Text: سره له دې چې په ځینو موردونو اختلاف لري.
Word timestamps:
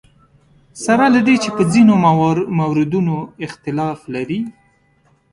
سره 0.83 1.05
له 1.15 1.19
دې 1.27 1.35
چې 1.43 1.49
په 1.55 1.63
ځینو 1.73 1.93
موردونو 2.59 3.15
اختلاف 3.45 3.99
لري. 4.13 4.39